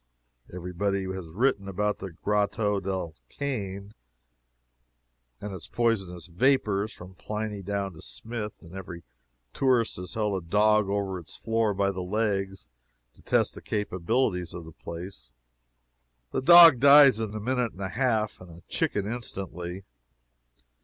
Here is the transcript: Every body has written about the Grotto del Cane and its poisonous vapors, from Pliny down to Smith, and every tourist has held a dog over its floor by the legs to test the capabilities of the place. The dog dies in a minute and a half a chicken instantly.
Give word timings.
Every 0.51 0.73
body 0.73 1.03
has 1.03 1.27
written 1.27 1.67
about 1.67 1.99
the 1.99 2.09
Grotto 2.09 2.79
del 2.79 3.13
Cane 3.29 3.93
and 5.39 5.53
its 5.53 5.67
poisonous 5.67 6.25
vapors, 6.25 6.91
from 6.91 7.13
Pliny 7.13 7.61
down 7.61 7.93
to 7.93 8.01
Smith, 8.01 8.63
and 8.63 8.73
every 8.73 9.03
tourist 9.53 9.97
has 9.97 10.15
held 10.15 10.43
a 10.43 10.47
dog 10.47 10.89
over 10.89 11.19
its 11.19 11.35
floor 11.35 11.75
by 11.75 11.91
the 11.91 12.01
legs 12.01 12.67
to 13.13 13.21
test 13.21 13.53
the 13.53 13.61
capabilities 13.61 14.55
of 14.55 14.65
the 14.65 14.71
place. 14.71 15.33
The 16.31 16.41
dog 16.41 16.79
dies 16.79 17.19
in 17.19 17.35
a 17.35 17.39
minute 17.39 17.73
and 17.73 17.81
a 17.81 17.89
half 17.89 18.41
a 18.41 18.63
chicken 18.67 19.05
instantly. 19.05 19.83